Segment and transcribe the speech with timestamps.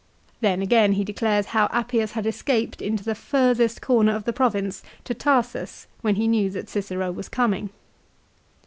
[0.39, 4.33] 1 Then again he declares how Appius had escaped into the furthest corner of the
[4.33, 7.69] province, to Tarsus, when he knew that Cicero was coming.